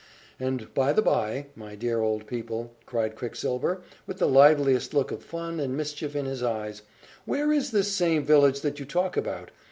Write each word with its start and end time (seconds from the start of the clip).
"And, 0.39 0.73
by 0.73 0.93
the 0.93 1.01
by, 1.03 1.45
my 1.55 1.75
dear 1.75 1.99
old 2.01 2.25
people," 2.25 2.73
cried 2.87 3.15
Quicksilver, 3.15 3.83
with 4.07 4.17
the 4.17 4.25
liveliest 4.27 4.95
look 4.95 5.11
of 5.11 5.21
fun 5.23 5.59
and 5.59 5.77
mischief 5.77 6.15
in 6.15 6.25
his 6.25 6.41
eyes, 6.41 6.81
"where 7.25 7.53
is 7.53 7.69
this 7.69 7.93
same 7.93 8.23
village 8.25 8.61
that 8.61 8.79
you 8.79 8.85
talk 8.87 9.15
about? 9.15 9.51